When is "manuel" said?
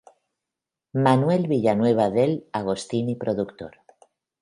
1.09-1.45